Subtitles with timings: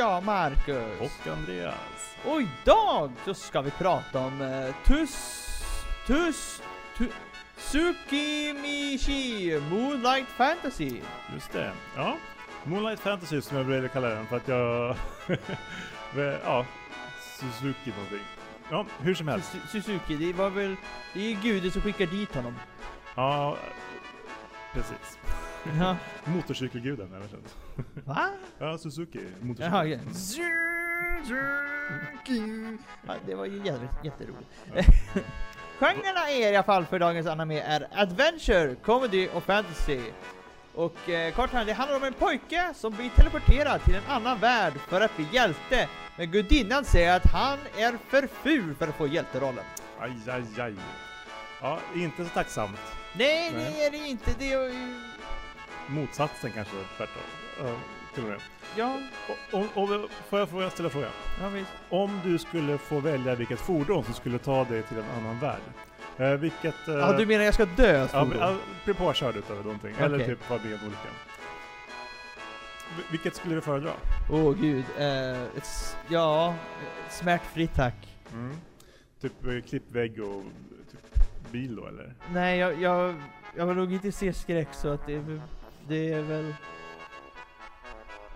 [0.00, 1.00] jag, Marcus.
[1.00, 2.16] Och Andreas.
[2.24, 5.46] Och idag så ska vi prata om uh, Tus...
[6.06, 6.62] Tus...
[6.96, 7.08] Tu,
[7.70, 11.00] Tsukimichi Moonlight Fantasy.
[11.34, 11.72] Just det.
[11.96, 12.16] Ja.
[12.64, 14.96] Moonlight Fantasy som jag brukar kalla den för att jag...
[16.44, 16.66] ja,
[17.40, 18.26] Suzuki någonting.
[18.70, 19.52] Ja, hur som helst.
[19.54, 20.76] Su- Suzuki, det var väl...
[21.14, 22.54] Det är guden som skickar dit honom.
[23.14, 23.56] Ja,
[24.72, 25.18] precis.
[25.78, 25.96] Ja.
[26.24, 27.50] Motorcykelguden, vet inte.
[28.04, 28.28] Va?
[28.58, 29.18] Ja, Suzuki.
[29.18, 29.90] Jaha, Motorcykel.
[29.90, 29.98] ja.
[30.14, 31.18] Suzuki.
[33.06, 34.50] Ja, det var ju jätte, jätteroligt.
[35.80, 40.00] Genrerna är i alla fall för dagens anime är adventure, comedy och fantasy.
[40.74, 44.38] Och eh, kort här, det handlar om en pojke som blir teleporterad till en annan
[44.38, 45.88] värld för att bli hjälte.
[46.16, 49.64] Men gudinnan säger att han är för ful för att få hjälterollen.
[50.00, 50.74] Aj, aj, aj.
[51.60, 52.80] Ja, inte så tacksamt.
[53.12, 53.72] Nej, Nej.
[53.76, 54.30] det är det inte.
[54.38, 54.72] Det är.
[55.86, 57.22] Motsatsen kanske, tvärtom.
[57.58, 57.70] Ja,
[58.14, 58.40] till och med.
[58.76, 58.98] Ja,
[59.52, 59.88] och, och,
[60.28, 61.10] får jag fråga, ställa frågan?
[61.40, 61.70] ja visst.
[61.88, 65.60] Om du skulle få välja vilket fordon som skulle ta dig till en annan värld.
[66.16, 66.88] Eh, vilket...
[66.88, 68.08] Eh, Ja, du menar jag ska dö?
[68.12, 69.94] Ja, men, ja, bli påkörd utav någonting.
[69.98, 70.26] Eller Okej.
[70.26, 71.08] typ vara med i en olycka.
[72.96, 73.90] Vi- Vilket skulle du föredra?
[74.32, 76.54] Åh gud, eh, s- ja,
[77.10, 77.94] smärtfritt tack.
[78.32, 78.56] Mm.
[79.20, 80.42] Typ eh, klippvägg och
[80.90, 82.14] typ bil då eller?
[82.32, 83.14] Nej, jag, jag,
[83.56, 85.40] jag vill nog inte se skräck så att det, är väl-
[85.88, 86.54] det är väl...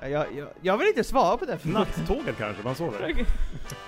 [0.05, 1.86] Ja, Jag, jag, jag vill inte svara på den frågan.
[1.98, 3.27] Nattåget kanske, man sover?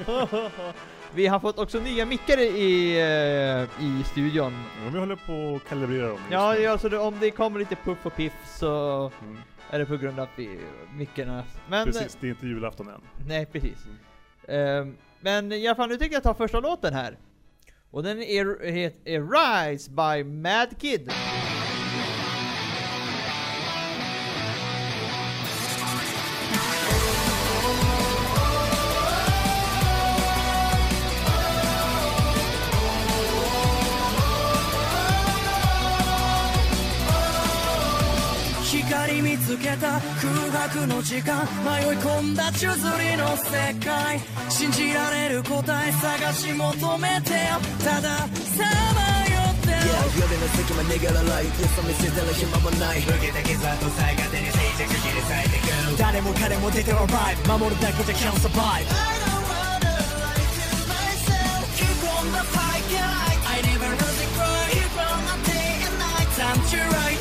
[1.14, 4.52] Vi har fått också nya mickar i, eh, i studion.
[4.84, 7.76] Ja, vi håller på att kalibrera dem Ja, ja, så det, om det kommer lite
[7.84, 9.38] puff och piff så Mm.
[9.70, 10.58] är det på grund av vi,
[10.94, 11.44] mickarna.
[11.68, 13.00] Men, Precis, det är inte julafton än.
[13.28, 13.78] nej precis.
[14.48, 17.18] Ehm, men i alla fall, nu tänkte jag ta första låten här.
[17.90, 21.12] Och den är, het, är Rise by Mad Kid.
[39.56, 39.72] 空
[40.52, 48.28] 白の時間迷い込んだ宙づりの世界信じられる答え探し求めてよたださ
[48.92, 49.00] ま
[49.32, 55.58] よってる Yeah, 夜の隙間逃げらないよそ見せてる暇もない受けた傷跡さえ勝手に静寂切り裂いて
[55.94, 55.98] く。
[55.98, 58.84] 誰も彼も出てはライブ守るだけじゃ can't survive
[61.76, 64.68] Keep on the fight, yeah I never lose it, cry.
[64.68, 66.28] Keep on the day and night.
[66.36, 67.15] Time to right,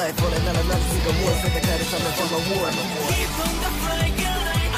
[0.00, 0.44] delightful and
[1.20, 2.14] war the guy coming
[2.48, 2.68] war.
[2.72, 3.72] The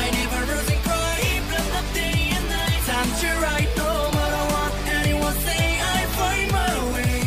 [0.02, 2.82] I never rose and cry He from the day and night.
[2.90, 7.18] Time to write no what I want Anyone say I find my way.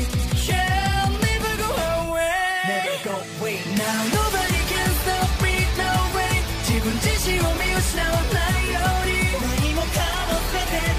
[0.46, 1.72] Shall never go
[2.04, 2.44] away.
[2.72, 3.58] Never go away.
[3.80, 6.36] Now nobody can stop me no way.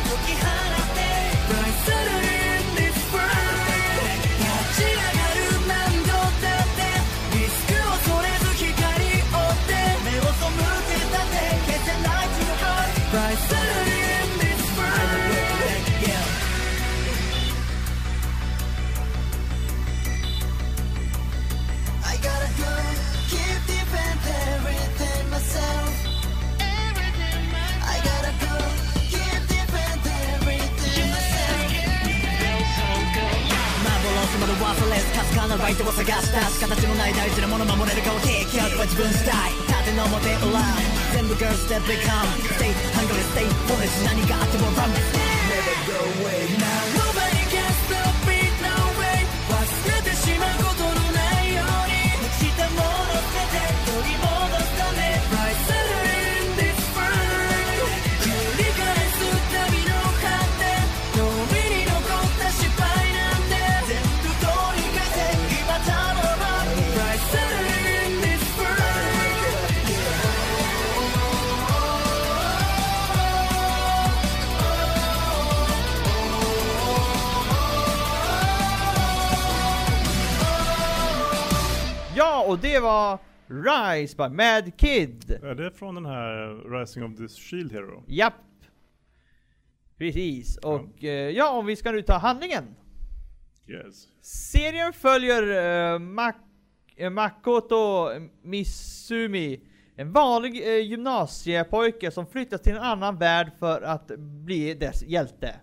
[0.08, 0.75] 못 하나
[35.56, 40.60] れずかすかなライトを探した形のない大事なもの守れるかをテイクアウトは自分次第縦の表裏
[41.12, 44.90] 全部 girls that become Stay hungry stay foolish 何があっても run
[45.48, 47.05] Never go away Now
[83.48, 85.30] Rise by Mad Kid.
[85.30, 88.04] Är det från den här Rising of the Shield Hero?
[88.06, 88.34] Japp.
[89.98, 92.64] Precis, och eh, ja, om vi ska nu ta handlingen.
[93.68, 94.08] Yes.
[94.20, 98.08] Serien följer uh, Mak- Makoto
[98.42, 99.60] Misumi,
[99.96, 105.56] en vanlig eh, gymnasiepojke som flyttas till en annan värld för att bli dess hjälte.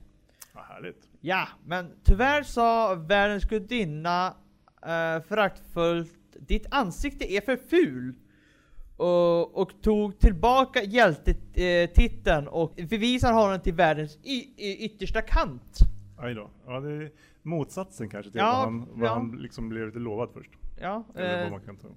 [0.53, 1.09] Vad härligt.
[1.21, 6.13] Ja, men tyvärr sa världens gudinna uh, föraktfullt
[6.47, 8.15] Ditt ansikte är för ful.
[8.97, 14.17] Och, och tog tillbaka hjältetiteln och förvisar honom till världens
[14.57, 15.77] yttersta kant.
[16.17, 16.49] Aj då.
[16.65, 17.11] Ja, det är
[17.41, 19.13] motsatsen kanske till Ja, vad, han, vad ja.
[19.13, 20.51] han liksom blev lite lovad först.
[20.81, 21.87] Ja, Eller eh, man kan ta.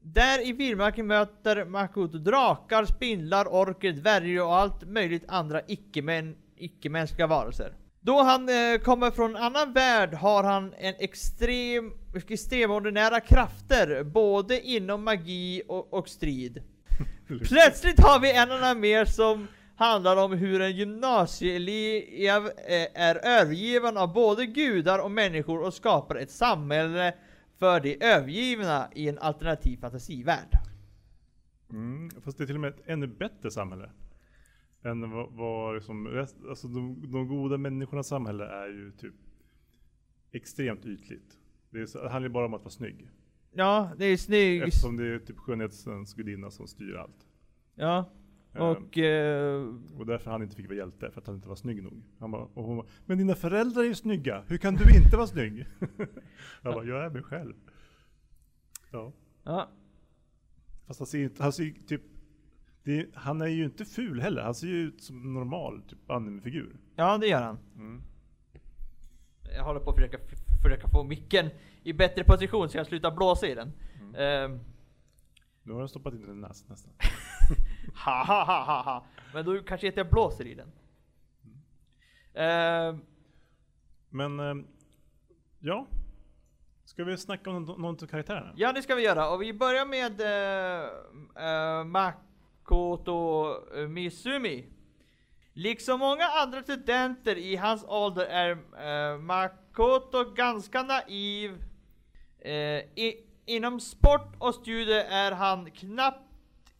[0.00, 7.26] Där i vildmarken möter Makoto drakar, spindlar, orker, dvärgar och allt möjligt andra icke-män, icke-mänskliga
[7.26, 7.72] varelser.
[8.04, 14.60] Då han eh, kommer från en annan värld har han en extrem, extremordinära krafter, både
[14.60, 16.62] inom magi och, och strid.
[17.26, 23.96] Plötsligt har vi en annan mer som handlar om hur en gymnasieelev eh, är övergiven
[23.96, 27.14] av både gudar och människor och skapar ett samhälle
[27.58, 30.50] för de övergivna i en alternativ fantasivärld.
[31.70, 33.90] Mm, fast det är till och med ett ännu bättre samhälle.
[34.84, 39.14] Än vad, vad liksom rest, alltså de, de goda människornas samhälle är ju typ
[40.32, 41.38] extremt ytligt.
[41.70, 43.10] Det, är, det handlar ju bara om att vara snygg.
[43.52, 44.64] Ja, det är snyggt.
[44.66, 47.26] Eftersom det är typ skönhetens gudinna som styr allt.
[47.74, 48.10] Ja,
[48.52, 48.98] och...
[48.98, 52.02] Eh, Och därför han inte fick vara hjälte, för att han inte var snygg nog.
[52.18, 55.16] Han bara, och hon bara, men dina föräldrar är ju snygga, hur kan du inte
[55.16, 55.66] vara snygg?
[56.62, 57.54] jag bara, jag är mig själv.
[58.90, 59.12] Ja.
[59.44, 59.68] ja,
[60.86, 62.02] Fast han ser han ser typ,
[62.84, 66.10] det han är ju inte ful heller, han ser ju ut som en normal typ
[66.10, 66.76] animefigur.
[66.96, 67.58] ja, det gör han.
[67.76, 68.02] Mm.
[69.56, 70.18] Jag håller på att försöka,
[70.62, 71.50] försöka få micken
[71.82, 73.72] i bättre position så jag slutar blåsa i den.
[74.16, 74.60] Ehm,
[75.62, 76.92] Nu har jag stoppat in den i näsan nästan.
[78.04, 79.06] ha, ha, ha, ha, ha.
[79.34, 80.72] Men då kanske inte jag blåser i den.
[82.34, 83.00] Ehm,
[84.10, 84.66] Men, ehm,
[85.60, 85.86] ja.
[86.84, 88.52] Ska vi snacka om någon, någon av karaktärerna?
[88.56, 89.30] Ja, det ska vi göra.
[89.30, 90.90] Och vi börjar med uh,
[91.80, 92.33] uh, Makoto
[92.70, 94.64] eh, Misumi.
[95.52, 101.64] Liksom många andra studenter i hans ålder är eh, Makoto ganska naiv.
[102.38, 106.30] Eh, i, inom sport och studier är han knappt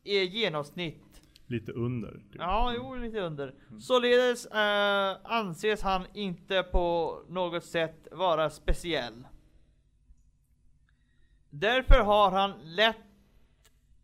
[0.05, 1.23] i genomsnitt.
[1.47, 2.11] Lite under.
[2.11, 2.35] Typ.
[2.39, 3.55] Ja, jo, lite under.
[3.81, 9.27] Således eh, anses han inte på något sätt vara speciell.
[11.51, 13.04] Därför har han lätt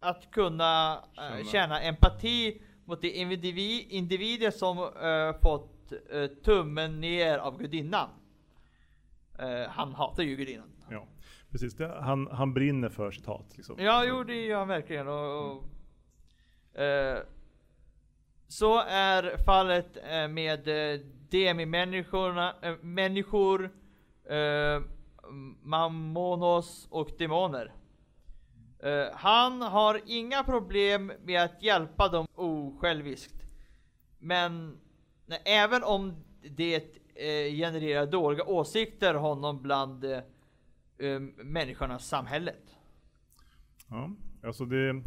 [0.00, 1.80] att kunna eh, Känna.
[1.80, 8.08] empati mot de indivi- individer som eh, fått eh, tummen ner av gudinnan.
[9.68, 10.70] Han hatar ju gudinnan.
[10.90, 11.06] Ja,
[11.50, 11.74] precis.
[11.76, 13.56] Det, han, han brinner för sitt hat.
[13.56, 13.76] Liksom.
[13.78, 15.08] Ja, jo det gör han verkligen.
[15.08, 15.56] Och,
[16.72, 17.18] och, eh,
[18.48, 19.98] så är fallet
[20.30, 20.64] med
[21.30, 23.70] demi-människorna, människor,
[25.62, 27.72] mammonos och demoner.
[28.82, 33.42] Eh, han har inga problem med att hjälpa dem osjälviskt.
[34.18, 34.80] Men
[35.26, 36.24] nej, även om
[36.56, 36.76] det
[37.14, 40.18] eh, genererar dåliga åsikter honom bland eh,
[40.98, 42.76] eh, människorna i samhället.
[43.88, 44.10] Ja,
[44.42, 45.02] alltså det,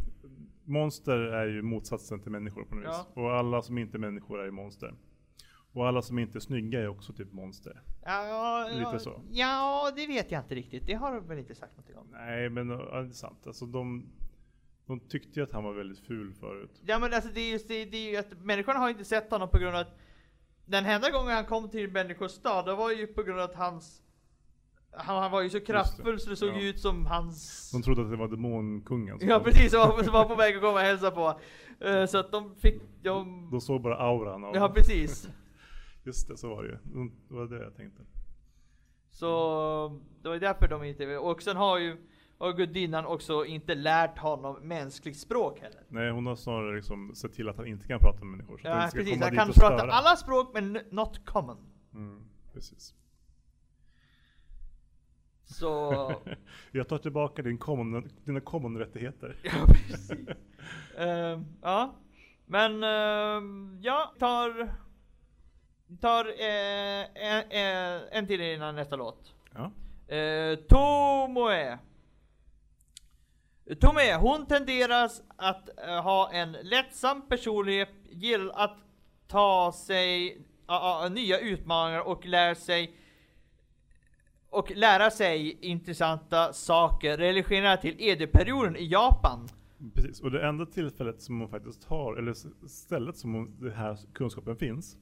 [0.63, 3.05] monster är ju motsatsen till människor på något vis.
[3.15, 3.21] Ja.
[3.21, 4.95] Och alla som inte är människor är ju monster.
[5.73, 7.81] Och alla som inte är snygga är också typ monster.
[8.05, 9.21] Ja, Lite så.
[9.31, 10.85] Ja, det vet jag inte riktigt.
[10.87, 12.07] Det har de väl inte sagt någonting om.
[12.11, 13.47] Nej, men ja, det är sant.
[13.47, 14.05] Alltså de,
[14.85, 16.81] de tyckte ju att han var väldigt ful förut.
[16.85, 19.31] Ja men alltså det är just det, det är ju att människorna har inte sett
[19.31, 19.97] honom på grund av att
[20.65, 23.55] den enda gången han kom till människors stad, det var ju på grund av att
[23.55, 23.99] hans
[24.95, 26.61] han, han var ju så kraftfull så det såg Ja.
[26.61, 27.71] ut som hans...
[27.71, 29.17] De trodde att det var demonkungen.
[29.21, 31.39] Ja precis, som var, som var på väg att komma och hälsa på.
[31.85, 32.81] Eh, så att de fick...
[33.01, 35.29] De, De såg bara auran av ja precis.
[36.03, 36.77] Just det, så var det ju.
[36.83, 38.01] De- Det var det jag tänkte.
[39.09, 41.17] Så det var därför de inte...
[41.17, 41.97] Och sen har ju
[42.37, 45.83] och gudinnan också inte lärt honom mänskligt språk heller.
[45.87, 48.57] Nej, hon har snarare liksom sett till att han inte kan prata med människor.
[48.57, 49.91] Så Ja precis, han kan prata störa.
[49.91, 51.57] alla språk men not common.
[51.93, 52.93] Mm, precis.
[55.43, 55.93] Så...
[56.71, 59.35] Jag tar tillbaka din common, dina common-rättigheter.
[59.43, 60.11] ja precis.
[60.97, 61.95] Ehm, ja.
[62.45, 64.73] Men uh, jag tar...
[66.01, 69.33] Tar eh, en, en, en till innan nästa låt.
[69.53, 69.71] Ja.
[70.15, 71.79] Eh, Tomoe.
[73.79, 78.77] Tomoe, hon tenderar att eh, ha en lättsam personlighet, gillar att
[79.27, 82.97] ta sig a- a- nya utmaningar och lär sig
[84.49, 89.47] och lära sig intressanta saker relaterade till Edo-perioden i Japan.
[89.95, 92.33] Precis, och det enda tillfället som hon faktiskt har, eller
[92.67, 94.97] stället som hon, den här kunskapen finns,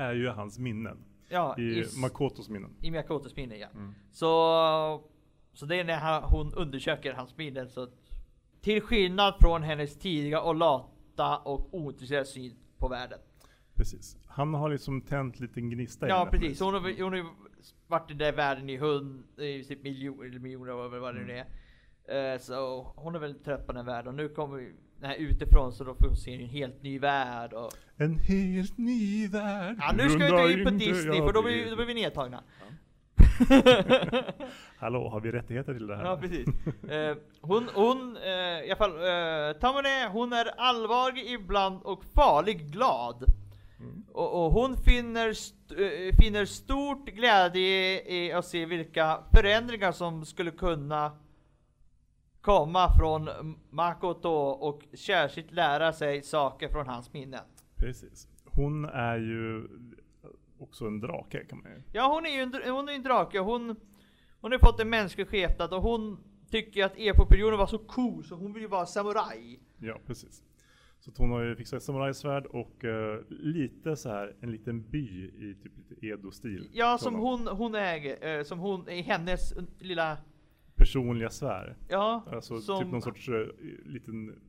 [0.00, 0.98] är ju hans minnen.
[1.28, 2.70] Ja, I i, Makotos minnen.
[2.80, 3.68] i Miyakotos minne ja.
[3.74, 3.94] Mm.
[4.12, 5.02] Så,
[5.52, 7.68] så det är när han- hon undersöker hans minnen.
[7.68, 7.88] Så
[8.60, 13.18] till skillnad från hennes tidiga och lata och ointresserade syn på världen.
[13.74, 14.16] Precis.
[14.26, 16.30] Han har liksom tänt en liten gnista Ja henne.
[16.30, 17.26] precis, hon har, hon har
[17.86, 21.32] varit i den världen i hund, i typ miljoner, eller miljoner år, vad det nu
[21.32, 21.46] är.
[22.34, 25.84] Eh, Så hon är väl trött på den världen och nu kommer här utifrån så
[25.84, 29.76] då får se en helt ny värld och En helt ny värld.
[29.78, 32.42] Ja nu ska vi inte in på Disney för då blir, då blir vi nedtagna.
[34.78, 36.04] Hallå, har vi rättigheter till det här?
[36.04, 36.48] Ja precis.
[36.90, 42.70] Eh, hon, hon, eh, i alla fall, eh, Tamane, hon är allvarlig ibland och farlig
[42.70, 43.24] glad.
[43.80, 44.04] Mm.
[44.12, 50.24] Och, och hon finner, st eh, finner stort glädje i att se vilka förändringar som
[50.24, 51.12] skulle kunna
[52.40, 53.28] komma från
[53.70, 57.44] Makoto och särskilt lära sig saker från hans minnen.
[57.76, 58.28] Precis.
[58.44, 59.68] Hon är ju
[60.58, 61.82] också en drake kan man ju.
[61.92, 63.76] Ja hon är ju en, hon är en drake, hon,
[64.40, 66.18] hon har fått en mänsklig skepnad och hon
[66.50, 69.60] tycker att epoperioden var så cool så hon vill ju vara samuraj.
[69.78, 70.42] Ja, precis.
[71.00, 75.24] Så hon har ju fixat ett samurajsvärd och eh, lite så här en liten by
[75.24, 76.70] i typ lite Edo-stil.
[76.72, 80.16] Ja, som hon, hon äger, eh, som hon, i hennes lilla,
[80.80, 81.74] Personliga svärd.
[81.88, 83.46] ja, Alltså som, typ någon sorts eh,
[83.84, 84.40] liten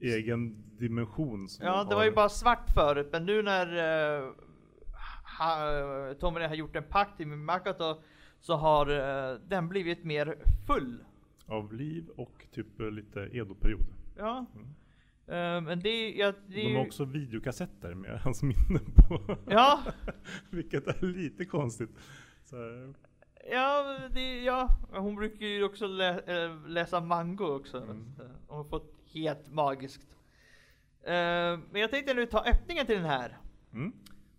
[0.00, 1.48] egen dimension.
[1.60, 3.66] Ja de det var ju bara svart förut, men nu när
[4.22, 4.32] uh,
[5.38, 8.02] ha, Tommy har gjort en pakt med Makoto
[8.40, 11.04] så har eh, den blivit mer full.
[11.46, 13.86] Av liv och typ lite Edo-period.
[14.16, 14.46] Ja.
[14.54, 15.64] Mm.
[15.64, 19.36] Men det, ja, det De ju, har också videokassetter med hans minnen på.
[19.46, 19.80] Ja,
[20.50, 21.90] Vilket är lite konstigt.
[22.44, 22.56] Så,
[23.50, 27.76] Ja, det, ja, hon brukar ju också lä, äh, läsa mango också.
[27.76, 28.12] Mm.
[28.48, 30.08] Hon har fått helt magiskt.
[31.04, 33.38] Eh, men jag tänkte nu ta öppningen till den här.
[33.72, 33.92] mm.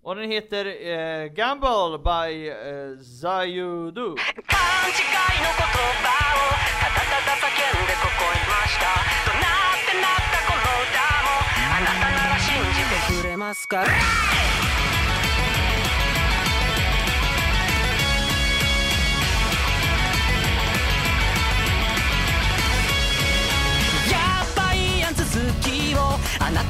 [0.04, 4.16] Och den heter uh, Gamble by uh, Zayudu.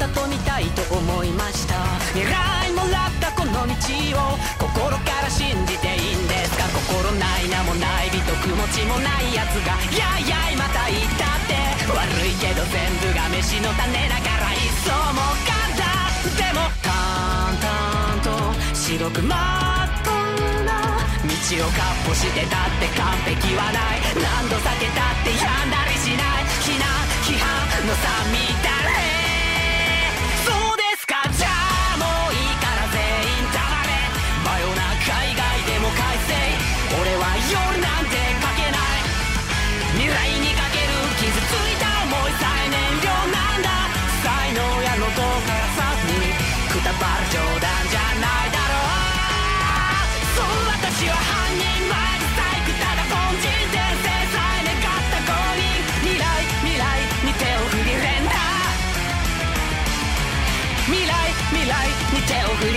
[0.01, 1.77] たと見たいと思いました。
[2.17, 6.65] 狙いもらったこの道を心から信じていいんですか？
[6.74, 9.77] 心ない名もない美と気持ちもないやつが。
[9.93, 11.53] やいやいまた言ったって。
[11.86, 15.86] 悪いけど全部が飯の種だからいっそも簡単
[16.34, 20.98] でも淡々と白くまっとうな
[21.29, 24.17] 道をかっ歩してたって完璧はない。
[24.17, 26.50] 何度避けたって病んだりしない。
[26.65, 26.89] 非難
[27.22, 27.46] 批判
[27.86, 28.71] の差みたれ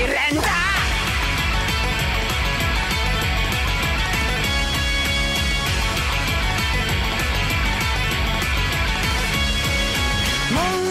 [0.04, 0.11] も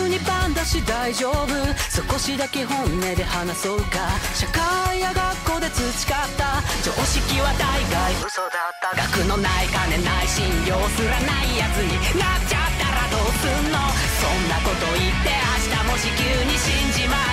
[0.06, 1.46] う2番だし大丈夫。
[1.94, 4.10] 少しだけ本音で話そうか。
[4.34, 6.64] 社会や学校で培った。
[6.84, 8.14] 常識は大概。
[8.26, 8.98] 嘘だった。
[8.98, 13.78] 学のない金ない信用すらないやつになっちゃったらどうすんの。
[14.20, 15.30] そんなこと言って
[15.70, 17.33] 明日もし急に死んじまっ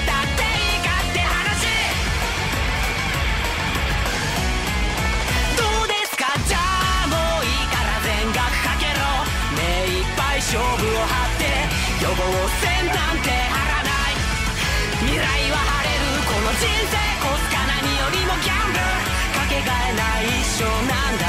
[16.61, 16.93] 人生
[17.25, 18.85] こすか何よりもギャンブル
[19.33, 21.25] かけがえない一生なんだ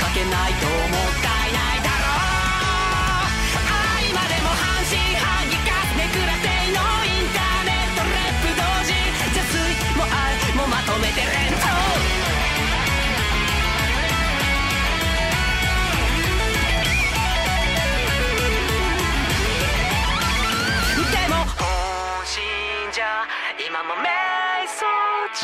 [0.00, 3.68] かけないともったいないだろう
[4.00, 9.68] 愛までも半信半疑かめくらせいのインターネットレップ同時じ邪水
[10.00, 11.49] も愛もまとめてレッ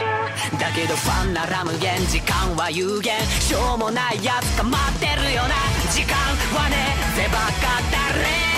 [0.05, 5.55] だけどファンなら無限時間は有限しょうもないやつが待ってるよな
[5.91, 6.17] 時間
[6.55, 6.76] はね
[7.17, 8.55] ぜばかだれ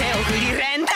[0.00, 0.92] 手を振り連打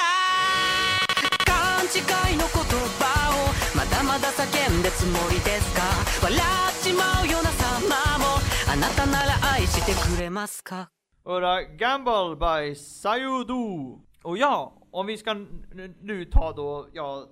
[1.47, 2.51] 勘違いの言
[2.99, 5.83] 葉をまだまだ叫んでつもりですか
[6.23, 8.25] 笑っちまうような様も
[8.73, 10.91] あなたなら愛してくれますか
[11.23, 11.47] Och då,
[11.77, 14.01] Gamble by Sayudo.
[14.23, 17.27] Och ja, om vi ska n- nu ta då, ja.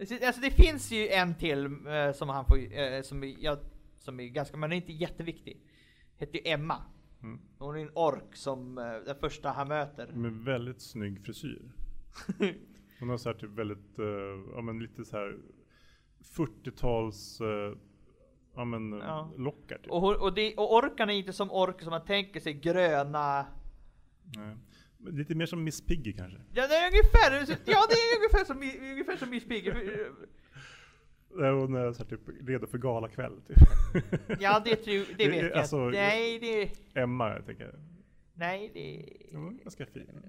[0.00, 3.56] Alltså det finns ju en till eh, som han får, eh, som, är, ja,
[3.98, 5.56] som är ganska, men inte jätteviktig.
[6.18, 6.82] Heter ju Emma.
[7.23, 7.39] Mm.
[7.57, 10.07] Hon är en ork som eh, den första han möter.
[10.07, 11.71] Med väldigt snygg frisyr.
[12.99, 14.05] Hon har så här typ väldigt, eh,
[14.55, 15.37] ja men lite så här
[16.35, 17.77] 40-tals, eh,
[18.55, 19.33] ja men Ja.
[19.37, 19.91] lockar typ.
[19.91, 23.45] Och, och, det, och orkarna är inte som ork som man tänker sig gröna.
[24.37, 24.57] Nej.
[25.13, 26.39] Lite mer som Miss Piggy kanske.
[26.53, 27.31] Ja det är ungefär,
[27.65, 28.57] ja det är ungefär som,
[28.91, 29.71] ungefär som Miss Piggy.
[31.37, 33.57] Där hon är så här typ redo för galakväll typ.
[34.39, 35.77] Ja det, tror, det vet jag Alltså.
[35.77, 37.75] Nej det, Emma jag tänker.
[38.33, 39.37] nej det.
[39.37, 40.23] Hon är ganska fin.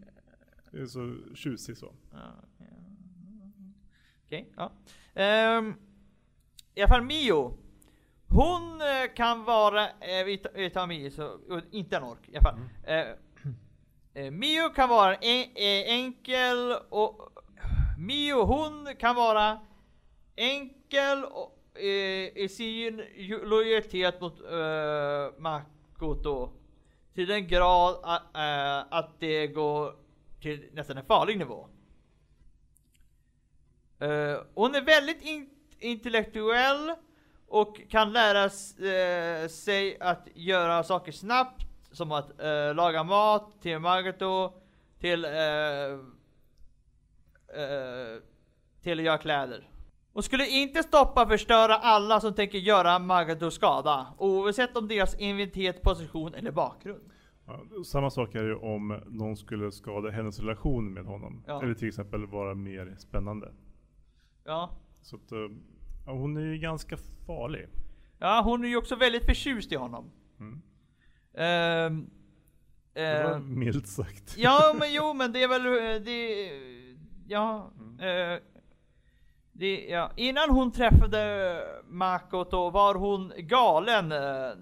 [0.73, 1.95] Det är så tjusig så.
[4.25, 4.73] Okej, ja.
[5.15, 5.75] Ehm,
[6.75, 7.59] I alla fall Mio.
[8.29, 12.37] Hon eh, kan vara, eh, vi, tar, vi tar Mio, så, inte en ork i
[12.37, 12.61] alla fall.
[12.85, 13.07] Eh,
[14.25, 17.33] eh, Mio kan vara en, eh, enkel och
[17.99, 19.61] Mio hon kan vara
[20.37, 20.82] enkel
[21.25, 23.03] och, i, i sin
[23.43, 26.51] lojalitet mot uh, Makoto
[27.15, 29.95] till den grad att, eh, att det går
[30.41, 31.69] till nästan en farlig nivå.
[34.03, 36.95] Uh, hon är väldigt in- intellektuell
[37.49, 43.79] och kan lära uh, sig att göra saker snabbt, som att uh, laga mat till
[43.79, 44.53] Makoto,
[45.01, 45.27] till,
[48.83, 49.72] till att göra kläder.
[50.13, 55.83] Hon skulle inte stoppa förstöra alla som tänker göra Magato skada, oavsett om deras inventitet,
[55.83, 57.03] position eller bakgrund.
[57.47, 61.45] Ja, samma sak är det om någon skulle skada hennes relation med honom.
[61.47, 61.63] Ja.
[61.63, 63.53] Eller till exempel vara mer spännande.
[64.45, 64.71] Ja.
[65.03, 65.39] Så att, eh,
[66.07, 66.97] ja, hon är ju ganska
[67.27, 67.69] farlig.
[68.19, 70.11] Ja, hon är ju också väldigt förtjust i honom.
[70.41, 70.63] Mm.
[71.35, 72.11] Ehm,
[72.95, 74.35] Det var ehm, milt sagt.
[74.39, 76.51] ja, men jo, men det är väl eh, det,
[77.27, 77.71] ja,
[78.01, 78.41] eh,
[79.53, 80.11] det, ja.
[80.17, 84.53] Innan hon träffade Makoto var hon galen eh,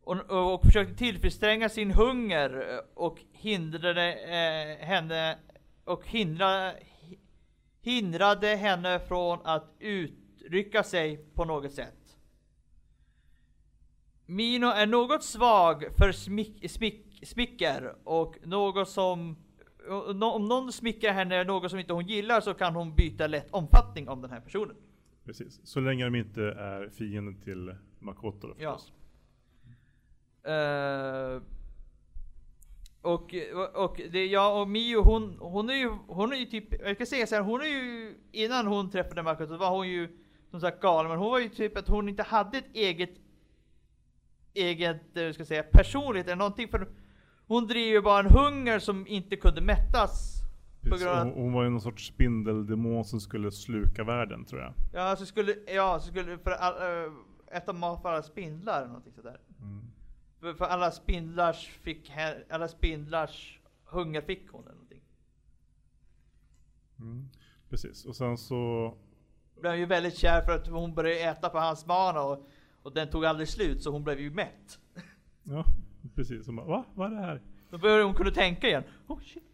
[0.00, 5.38] och, och försökte tillfredsställa sin hunger eh, och hindrade eh, henne
[5.84, 6.72] och hindra,
[7.80, 11.94] hindrade henne från att uttrycka sig på något sätt.
[14.26, 19.36] Mino är något svag för smick, smick, smicker och något som
[19.90, 24.08] om någon smickrar henne något som inte hon gillar så kan hon byta lätt omfattning
[24.08, 24.76] om den här personen.
[25.24, 25.60] Precis.
[25.64, 28.72] Så länge de inte är fienden till Makoto då Ja.
[28.78, 28.92] förstås.
[30.44, 31.42] Eh,
[33.02, 33.34] och,
[33.74, 37.06] och, det, ja, och Mio hon, hon är ju, hon är ju typ, jag ska
[37.06, 40.18] säga så här, hon är ju, innan hon träffade Makoto var hon ju
[40.50, 43.10] som sagt galen, men hon var ju typ att hon inte hade ett eget,
[44.54, 46.88] eget, eh, ska jag säga, personlighet eller någonting, för
[47.48, 50.42] hon driver bara en hunger som inte kunde mättas.
[50.80, 51.06] Precis.
[51.06, 54.74] Hon, hon var ju någon sorts spindeldemon som skulle sluka världen tror jag.
[54.92, 57.12] ja, så skulle, ja, så skulle, för all, äh,
[57.56, 59.40] äta mat för alla spindlar eller någonting sådär.
[59.60, 59.84] Mm.
[60.40, 62.12] För, för alla spindlars fick,
[62.50, 65.02] alla spindlars hunger fick hon eller någonting.
[66.98, 67.28] Mm.
[67.70, 68.04] Precis.
[68.04, 68.94] Och sen så
[69.60, 72.48] Blev ju väldigt kär för att hon började äta på hans mana och,
[72.82, 74.78] och den tog aldrig slut så hon blev ju mätt.
[75.42, 75.64] Ja,
[76.14, 76.46] precis.
[76.46, 76.84] Hon bara, va?
[76.94, 77.42] Vad är det här?
[77.70, 78.82] Då började hon kunna tänka igen.
[79.06, 79.44] Oh shit.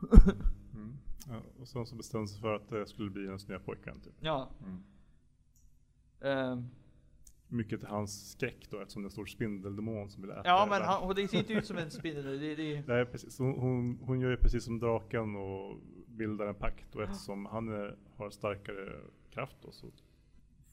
[0.74, 0.92] Mm.
[1.28, 4.00] Ja, och sen så bestämde sig för att det skulle bli hennes nya pojkvän.
[4.00, 4.12] Typ.
[4.20, 4.48] Ja.
[4.64, 4.82] Mm.
[6.20, 6.68] Ehm,
[7.48, 10.66] Mycket till hans skräck då eftersom det är en stor spindeldemon som vill äta ja
[10.70, 12.40] men han, det ser inte ut som en spindel.
[12.40, 16.94] Det, det, Nej precis, hon, hon, gör ju precis som draken och bildar en pakt
[16.96, 19.86] och eftersom han är, har starkare kraft då så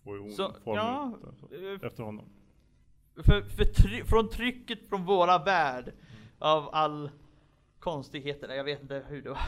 [0.03, 2.25] får ju hon Så, formen ja, efter- eh, efter honom.
[3.23, 5.93] För, för try, från trycket från våra värld
[6.39, 7.09] av all
[7.79, 8.55] konstigheter.
[8.55, 9.39] Jag vet inte hur det var.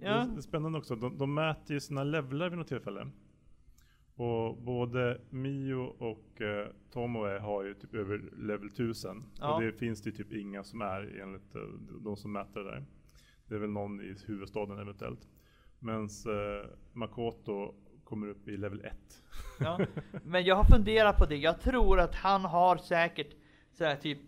[0.00, 0.08] Ja.
[0.08, 3.08] är, det är spännande också, de, de mäter ju sina levlar vid något tillfälle.
[4.14, 9.24] Och både Mio och eh, Tomoe har ju typ över level 1000.
[9.38, 9.54] Ja.
[9.54, 11.62] Och det finns det ju typ inga som är enligt eh,
[12.00, 12.84] de som mäter det där.
[13.46, 15.28] Det är väl någon i huvudstaden eventuellt.
[15.78, 17.74] Medan eh, Makoto
[18.12, 19.22] kommer upp i level 1.
[19.60, 19.80] Ja.
[20.24, 21.36] Men jag har funderat på det.
[21.36, 23.36] Jag tror att han har säkert
[23.72, 24.18] så här typ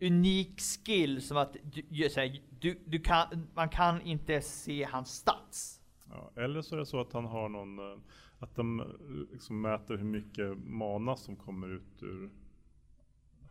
[0.00, 1.56] unik skill som att
[1.88, 5.80] du, så här, du, du kan, man kan inte se hans stats.
[6.10, 7.98] Ja, eller så är det så att han har någon, eh,
[8.38, 8.86] att de eh,
[9.32, 12.30] liksom mäter hur mycket mana som kommer ut ur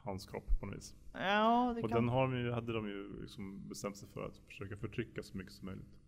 [0.03, 0.95] hans kropp på något vis.
[1.13, 1.99] Ja, det Och kan...
[1.99, 5.37] den har de ju, hade de ju liksom bestämt sig för att försöka förtrycka så
[5.37, 5.99] mycket som möjligt.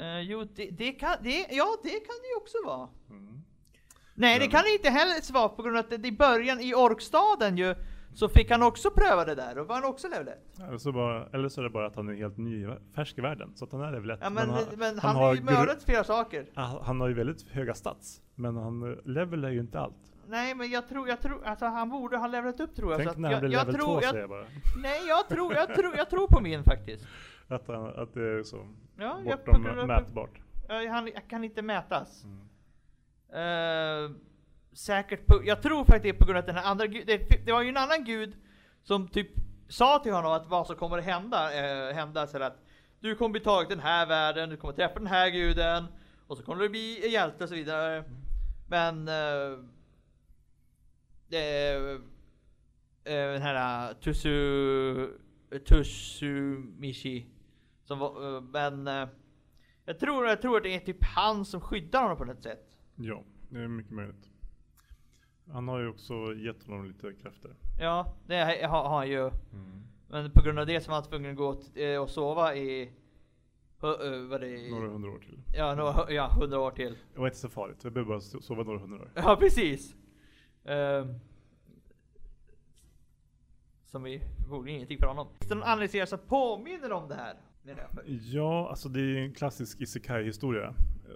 [0.00, 2.88] Eh, jo, det, det kan, det, ja det kan det ju också vara.
[3.10, 3.42] Mm.
[4.14, 6.60] Nej, det Men- kan det inte heller vara på grund av att det, i början
[6.60, 7.74] i Orkstaden ju,
[8.14, 10.38] så fick han också pröva det där och var han också level 1.
[10.68, 13.20] Eller, så bara, eller så är det bara att han är helt ny, färsk i
[13.20, 13.52] världen.
[13.56, 14.18] Så att han är level 1.
[14.22, 16.46] Ja, men, men, han, har har ju mördat flera saker.
[16.82, 18.20] Han har ju väldigt höga stats.
[18.34, 20.12] Men han, level är ju inte allt.
[20.28, 23.00] Nej, men jag tror, jag tror, alltså han borde ha levlat upp tror jag.
[23.00, 24.44] så Tänk att när han blir level 2 tror, säger jag bara.
[24.82, 27.06] Nej, jag tror, jag tror, jag tror på min faktiskt.
[27.48, 30.40] Att, han, att det är så Ja, jag, bortom av- mätbart.
[30.68, 32.24] Han jag kan inte mätas.
[32.24, 32.46] Mm.
[33.32, 34.10] Eh,
[34.72, 37.06] säkert på, jag tror faktiskt det är på grund av att den här andra gud,
[37.06, 38.36] det, det var ju en annan gud
[38.82, 39.28] som typ
[39.68, 41.52] sa till honom att vad som kommer att hända,
[41.88, 42.62] eh, hända så att
[43.00, 45.84] du kommer bli tagen till den här världen, du kommer träffa den här guden,
[46.26, 48.04] och så kommer du bli hjälte och så vidare.
[48.68, 49.58] Men eh,
[51.28, 51.78] det,
[53.04, 55.08] den här uh, Tusu,
[55.66, 57.26] Tusumishi,
[57.86, 59.08] som var, eh, men eh,
[59.84, 62.78] jag tror, jag tror att det är typ han som skyddar honom på något sätt.
[62.96, 64.30] Ja, det är mycket möjligt.
[65.52, 67.54] Han har ju också gett honom lite krafter.
[67.80, 69.30] Ja, det har, han ju.
[70.08, 72.92] Men på grund av det så var han tvungen att gå eh, och sova i...
[73.80, 75.42] Vad det Några hundra år till.
[75.54, 76.98] Ja, några, ja, hundra år till.
[77.14, 77.84] Det var inte så farligt.
[77.84, 79.10] Jag behöver bara so- sova några hundra år.
[79.14, 79.96] Ja, precis.
[80.64, 81.14] Ehm,
[83.84, 85.28] som vi borde ingenting för honom.
[85.28, 87.36] Finns det någon anledning att påminner om det här?
[88.32, 90.74] Ja, alltså det är en klassisk isekai-historia.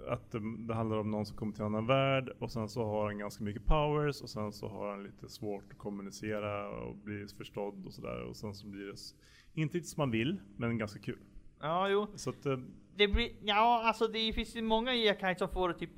[0.09, 0.31] Att
[0.67, 3.17] det handlar om någon som kommer till en annan värld och sen så har han
[3.17, 7.85] ganska mycket powers och sen så har han lite svårt att kommunicera och bli förstådd
[7.85, 8.23] och sådär.
[8.23, 11.19] Och sen så blir det inte riktigt som man vill, men ganska kul.
[11.59, 12.07] Ja, jo.
[12.15, 12.57] Så att, eh,
[12.95, 15.89] Det blir, ja alltså det finns ju många iakaj som får typ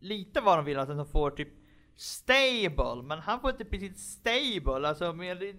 [0.00, 1.48] lite vad de vill, alltså de får typ
[1.96, 5.56] stable, men han får inte precis stable, alltså mer,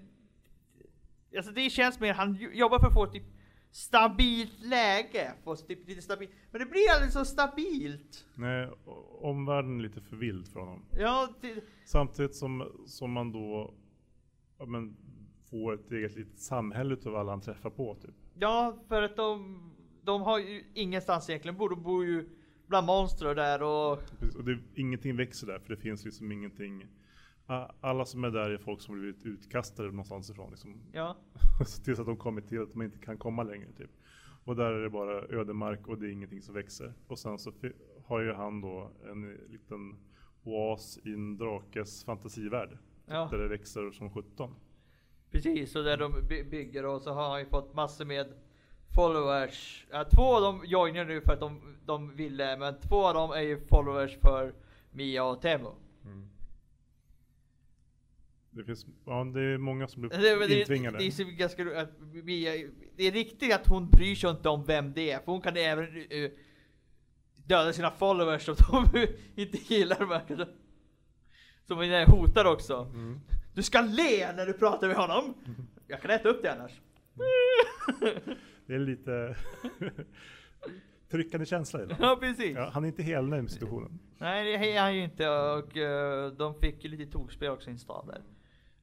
[1.38, 3.23] alltså det känns mer, han jo- jobbar för att få typ
[3.77, 8.25] stabilt läge, få typ lite stabilt, men det blir aldrig så stabilt.
[8.35, 8.69] nej,
[9.21, 10.85] omvärlden är lite för vild för honom.
[10.91, 13.73] Ja, det, Samtidigt som, som man då
[14.59, 14.97] ja, men,
[15.49, 18.15] får ett eget litet samhälle utav alla han träffar på typ.
[18.39, 19.59] ja för att de,
[20.03, 22.29] de har ju ingenstans egentligen, bor, bor ju
[22.67, 23.91] bland monster där och,
[24.37, 26.85] Och det, ingenting växer där för det finns liksom ingenting.
[27.81, 30.49] Alla som är där är folk som har blivit utkastade någonstans ifrån.
[30.51, 30.81] Liksom.
[30.93, 31.17] ja.
[31.86, 33.71] Tills att de kommer till att de inte kan komma längre.
[33.77, 33.89] Typ.
[34.43, 36.93] Och där är det bara ödemark och det är ingenting som växer.
[37.07, 37.51] Och sen så
[38.05, 39.95] har ju han då en liten
[40.43, 42.77] oas i en drakes fantasivärld.
[43.05, 43.27] Ja.
[43.31, 44.55] Där det växer som 17.
[45.31, 48.27] Precis, och där de by- bygger och så har han ju fått massor med
[48.95, 49.88] followers.
[49.91, 53.31] Ja, två av dem joinar nu för att de, de ville, men två av dem
[53.31, 54.53] är ju followers för
[54.91, 55.75] Mia och Temo.
[58.58, 60.98] Det, finns, ja, det är många som Det, blir det, intvingade.
[60.98, 61.89] det, är så ganska ro- att
[62.24, 62.52] Mia,
[62.96, 65.58] det är riktigt att hon bryr sig inte om vem det är, för hon kan
[65.58, 66.32] även eh,
[67.46, 68.56] döda sina followers om
[68.93, 69.08] de
[69.41, 70.46] inte gillar dem.
[71.67, 72.91] Som hon hotar också.
[72.93, 73.20] Mm.
[73.54, 75.34] Du ska le när du pratar med honom!
[75.88, 76.72] Jag kan äta upp det annars.
[78.65, 79.36] Det är lite
[81.12, 81.98] tryckande känsla i det.
[82.00, 82.56] Ja precis.
[82.56, 84.00] Ja, han är inte helnöjd med situationen.
[84.17, 87.74] Nej det är han ju inte och eh, de fick ju lite tokspel också i
[87.74, 88.22] en stad där.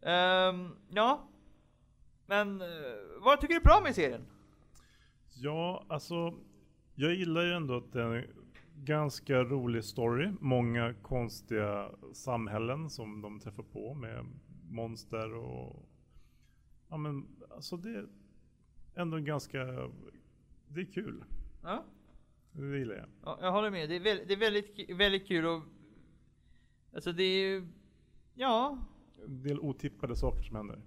[0.04, 1.28] Ehm, ja.
[2.26, 2.66] Men eh,
[3.20, 4.26] vad tycker du är bra med serien?
[5.34, 6.34] Ja, alltså
[6.94, 8.26] jag gillar ju ändå att det är en
[8.84, 10.32] ganska rolig story.
[10.40, 14.26] Många konstiga samhällen som de träffar på med
[14.70, 15.88] monster och
[16.88, 18.06] ja men alltså det är
[18.94, 19.58] ändå ganska,
[20.68, 21.24] det är kul.
[21.62, 21.84] Ja,
[22.52, 23.08] Det gillar jag.
[23.24, 23.88] ja jag håller med.
[23.88, 25.62] Det är, väldigt, det är väldigt, väldigt kul och
[26.94, 27.66] Alltså det är ju
[28.34, 28.78] Ja,
[29.26, 30.82] En del otippade saker som händer.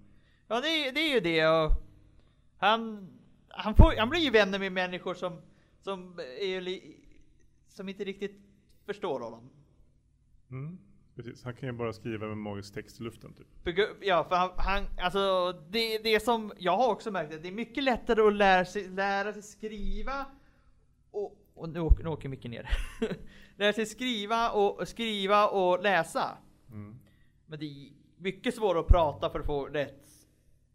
[0.48, 1.72] ja det, är- det är ju det och
[2.56, 3.08] han,
[3.48, 5.40] han, får, han blir ju vänner med människor som,
[5.80, 6.80] som, är
[7.68, 8.40] som inte riktigt
[8.86, 9.50] förstår honom.
[10.50, 10.78] Mm.
[11.14, 13.76] Precis, han kan ju bara skriva med magisk text i luften typ.
[14.00, 17.84] Ja, för han, han alltså det, det som jag har också märkt det är mycket
[17.84, 20.26] lättare att lära sig, lära sig skriva
[21.10, 22.68] och och nu åker, nu åker micken ner.
[23.56, 26.38] Lär sig skriva och, skriva och läsa.
[26.68, 26.98] Mm.
[27.46, 30.10] Men det mycket svårare att prata för att få rätt.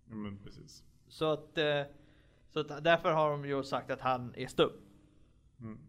[0.10, 0.84] Ja, men precis.
[1.08, 1.82] Så att, eh,
[2.50, 4.72] så att därför har de ju sagt att han är stum.
[5.60, 5.80] Mm.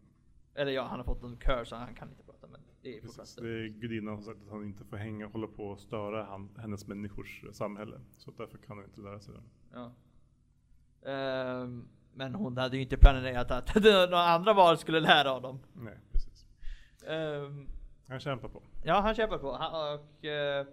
[0.55, 2.47] Eller ja, han har fått en kör så han kan inte prata.
[2.47, 3.33] Men det är fortfarande Precis.
[3.33, 3.45] stum.
[3.47, 6.25] Det är gudinnan som sagt att han inte får hänga och hålla på och störa
[6.25, 8.01] han, hennes människors samhälle.
[8.19, 9.43] Så därför kan han inte lära sig det.
[9.73, 9.93] Ja.
[11.11, 15.59] Ehm, men hon hade ju inte planerat att några andra val skulle lära honom.
[15.73, 16.47] Nej, precis.
[17.07, 17.69] Ehm,
[18.09, 18.63] Han kämpar på.
[18.85, 19.53] ja, han kämpar på.
[19.53, 20.67] Han, och, eh,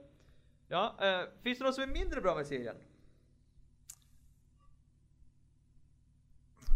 [0.72, 2.76] ja, eh, finns det något som är mindre bra med serien?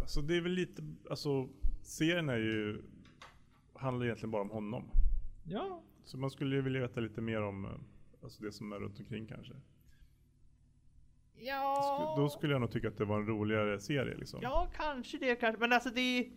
[0.02, 1.50] Alltså det är väl lite, alltså
[1.82, 2.82] serien är ju,
[3.74, 4.90] handlar egentligen bara om honom.
[5.48, 5.82] Ja.
[6.04, 7.72] Så man skulle ju vilja veta lite mer om eh,
[8.24, 9.54] alltså det som är runt omkring kanske.
[11.38, 11.76] Ja.
[12.16, 14.40] Sk- Då skulle jag nog tycka att det var en roligare serie liksom.
[14.44, 15.60] Ja, kanske det kanske.
[15.60, 16.30] Men alltså det...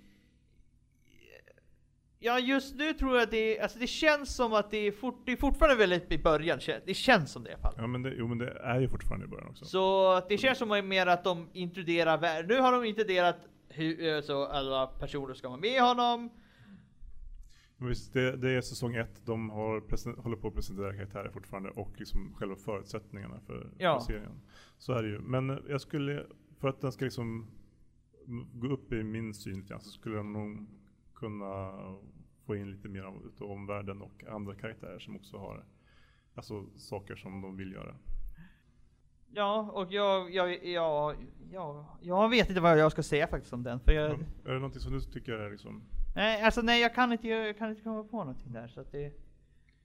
[2.21, 5.33] Ja, just nu tror jag det, alltså det känns som att det är, fort, det
[5.33, 6.59] är fortfarande väldigt i början.
[6.87, 7.75] Det känns som det i alla fall.
[7.77, 9.65] Ja men det, jo men det är ju fortfarande i början också.
[9.65, 12.43] Så att det känns som mer att de inkluderar.
[12.49, 13.37] Nu har de inkluderat
[13.69, 16.31] hur, så alla personer ska vara med honom.
[17.77, 21.71] Men visst, det, det är säsong ett, de har håller på att presentera karaktärer fortfarande
[21.71, 24.01] och liksom själva förutsättningarna för, Ja.
[24.01, 24.41] för serien.
[24.79, 25.19] Så är det ju.
[25.19, 26.27] Men eh, jag skulle,
[26.61, 27.51] för att den ska liksom
[28.53, 30.67] gå upp i min syn lite grann, så skulle jag nog
[31.19, 31.73] kunna
[32.47, 35.65] få in lite mer av utav omvärlden och andra karaktärer som också har
[36.35, 37.97] alltså, saker som de vill göra.
[39.31, 41.17] Ja, och jag, jag, jag,
[41.51, 43.81] jag, jag vet inte vad jag ska säga faktiskt om den.
[43.81, 45.83] För jag, Men är det någonting som du tycker är liksom
[46.15, 48.69] nej, alltså nej, jag kan inte, jag kan inte komma på någonting där.
[48.69, 49.13] Så att det,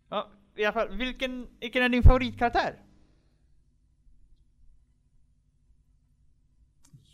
[0.10, 2.82] ja, i alla fall, vilken, vilken är din favoritkaraktär?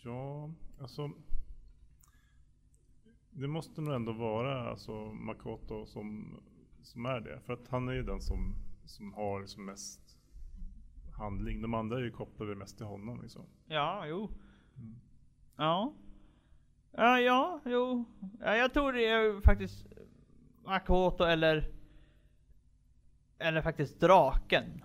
[0.03, 0.51] Ja,
[0.81, 1.11] alltså.
[3.39, 6.39] Det måste nog ändå vara alltså Makoto som,
[6.81, 7.39] som är det.
[7.45, 10.17] För att han är ju den som, som har liksom mest
[11.17, 11.61] handling.
[11.61, 13.45] De andra är ju kopplade mest till honom liksom.
[13.67, 14.29] Ja, jo.
[15.55, 15.93] Ja.
[16.91, 18.05] Ja, ja, jo.
[18.39, 19.87] Ja, jag tror det är faktiskt
[20.65, 21.71] Makoto eller
[23.37, 24.83] eller faktiskt draken.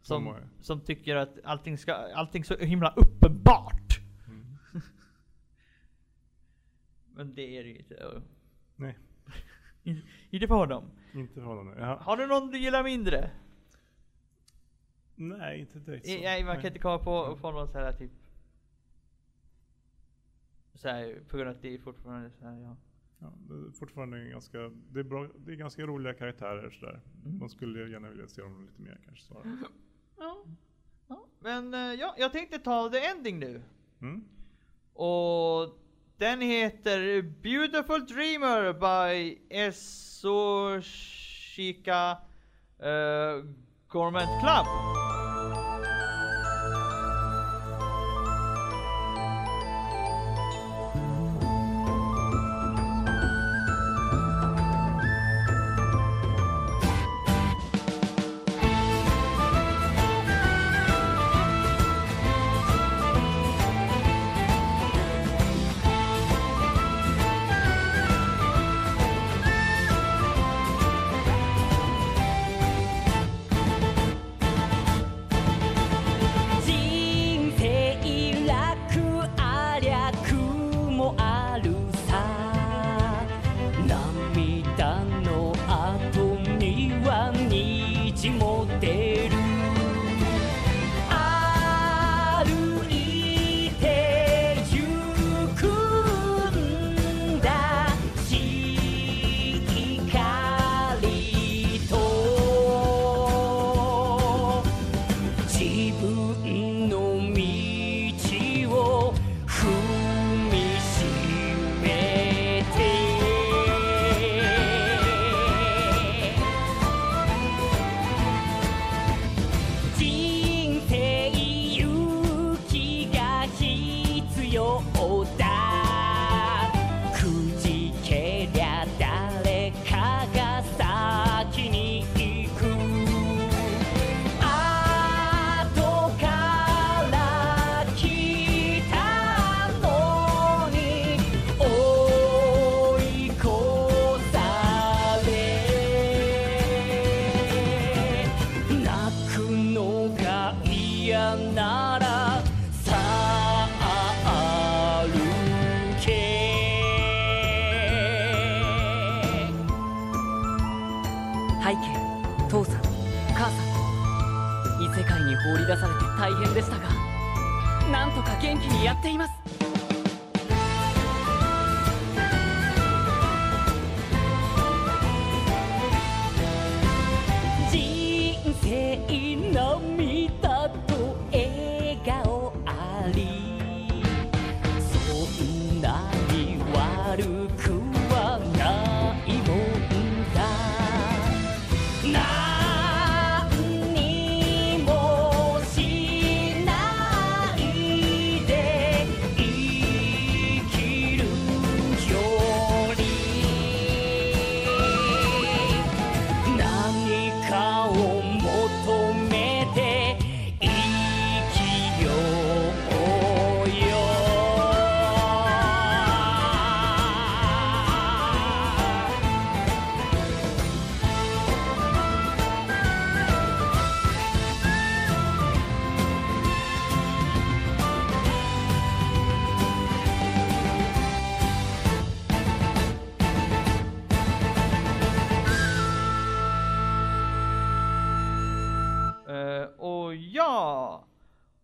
[0.00, 0.48] Som, Tomoe.
[0.60, 4.00] som tycker att allting ska, allting så himla uppenbart.
[4.26, 4.56] Mm.
[7.14, 8.22] Men det är det ju inte.
[8.76, 8.98] Nej,
[10.30, 10.90] Inte för honom.
[11.14, 11.74] inte för honom.
[11.78, 13.30] Ja, Har du någon du gillar mindre?
[15.14, 16.12] nej, inte direkt så.
[16.12, 16.66] Nej, man kan Nej.
[16.66, 18.10] inte komma på, på någon sån här typ
[20.74, 22.76] så här, på grund av att det är fortfarande så här, ja.
[23.18, 24.58] Ja, det är fortfarande ganska,
[24.90, 27.00] det är, bra, det är ganska roliga karaktärer sådär.
[27.24, 27.38] Mm.
[27.38, 29.24] Man skulle gärna vilja se dem lite mer kanske.
[29.24, 29.42] Så.
[30.18, 30.44] Ja.
[31.08, 31.26] ja.
[31.40, 33.62] Men eh, ja, jag tänkte ta the ending nu.
[34.00, 34.24] Mm.
[34.92, 35.78] Och
[36.22, 40.82] den heter Beautiful Dreamer by Esoshika
[42.78, 43.42] uh,
[43.88, 45.01] Gourmet Club.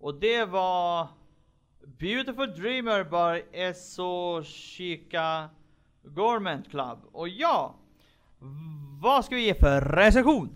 [0.08, 1.08] Och det var
[1.98, 5.48] Beautiful Dreamer by Esso Chica
[6.02, 6.98] Gorment Club.
[7.12, 7.74] Och ja,
[9.02, 10.48] vad ska vi ge för recension?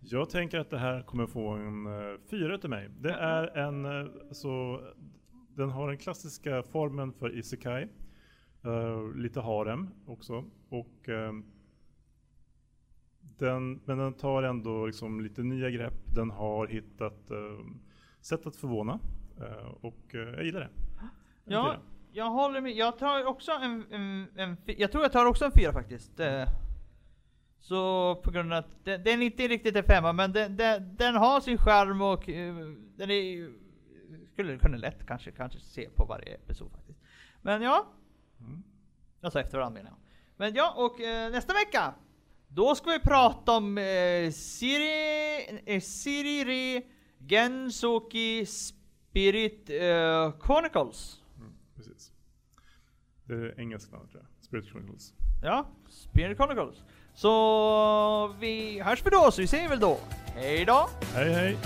[0.00, 2.88] Jag tänker att det här kommer få en uh, fyra utav mig.
[3.00, 4.80] Det är en, uh, så,
[5.48, 7.88] den har den klassiska formen för Isekai.
[8.66, 10.44] Uh, lite harem också.
[10.68, 11.08] Och
[13.38, 16.14] den, men den tar ändå liksom lite nya grepp.
[16.14, 17.30] Den har hittat
[18.22, 18.98] sätt att förvåna.
[19.40, 20.68] Eh, och eh, jag gillar det.
[21.44, 21.76] En Ja,
[22.12, 22.72] jag håller med.
[22.72, 26.20] Jag tar också en, en, en Jag tror jag tar också en fyra faktiskt.
[26.20, 26.48] Eh,
[27.60, 30.96] Så på grund av att den, den är inte riktigt en femma, men den, den,
[30.96, 32.24] den har sin charm och
[32.96, 33.52] den är
[34.32, 36.98] skulle kunna lätt kanske, kanske se på varje episod faktiskt.
[37.42, 37.86] Men ja.
[39.22, 39.98] Alltså efter varandra menar jag.
[40.36, 41.94] Men ja, och eh, nästa vecka.
[42.48, 46.86] Då ska vi prata om eh, Siri, eh, Siriri
[47.28, 51.20] Gensoki Spirit eh, Chronicles.
[51.76, 52.12] Precis.
[53.24, 54.44] Det är engelska namn tror jag.
[54.44, 55.14] Spirit Chronicles.
[55.42, 56.76] Ja, Spirit Chronicles.
[57.14, 59.98] Så vi hörs vi då, så vi ses väl då.
[60.34, 60.88] Hej då!
[61.14, 61.58] Hej hej!